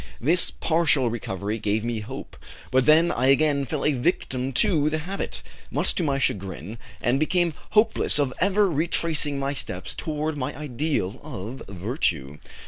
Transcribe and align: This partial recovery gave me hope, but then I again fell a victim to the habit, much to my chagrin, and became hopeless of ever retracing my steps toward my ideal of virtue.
This 0.19 0.49
partial 0.49 1.11
recovery 1.11 1.59
gave 1.59 1.85
me 1.85 1.99
hope, 1.99 2.35
but 2.71 2.87
then 2.87 3.11
I 3.11 3.27
again 3.27 3.67
fell 3.67 3.85
a 3.85 3.93
victim 3.93 4.51
to 4.53 4.89
the 4.89 4.97
habit, 4.97 5.43
much 5.69 5.93
to 5.93 6.01
my 6.01 6.17
chagrin, 6.17 6.79
and 6.99 7.19
became 7.19 7.53
hopeless 7.73 8.17
of 8.17 8.33
ever 8.39 8.67
retracing 8.67 9.37
my 9.37 9.53
steps 9.53 9.93
toward 9.93 10.37
my 10.39 10.57
ideal 10.57 11.19
of 11.23 11.61
virtue. 11.69 12.39